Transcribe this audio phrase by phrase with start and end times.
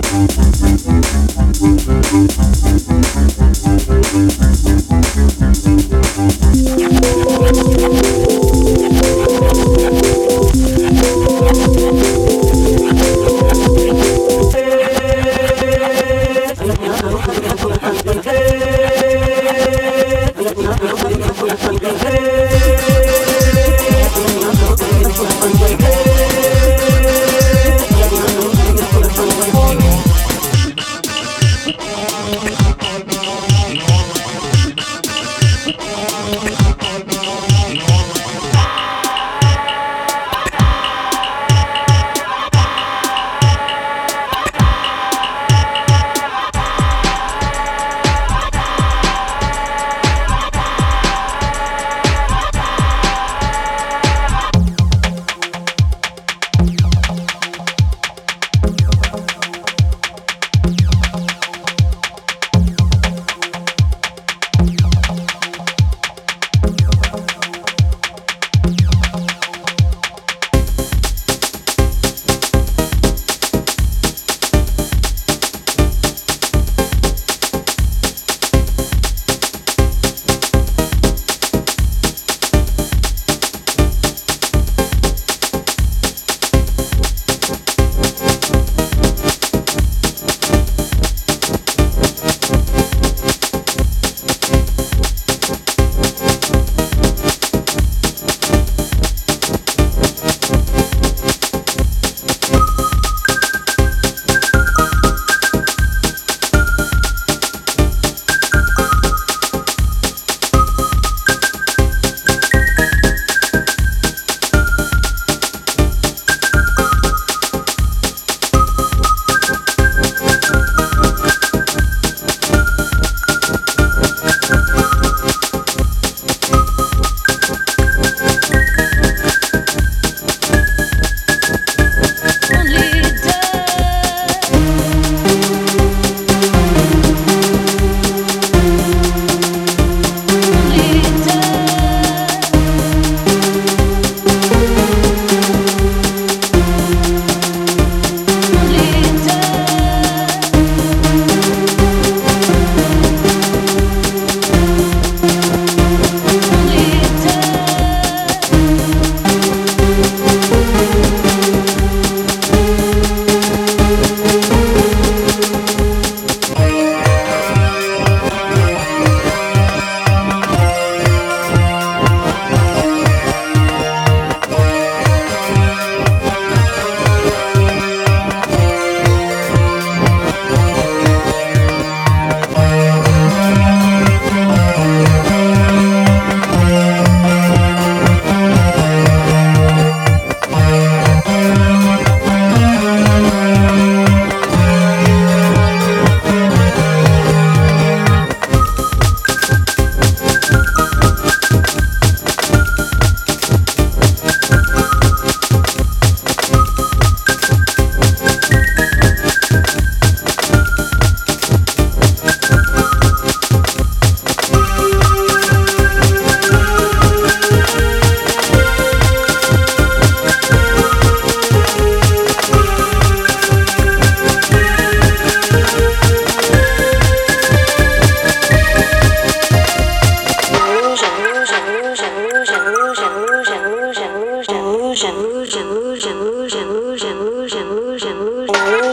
[0.00, 0.38] Thank
[2.88, 2.91] you.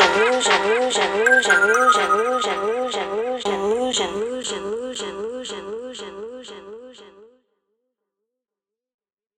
[0.00, 0.79] Illusion, illusion.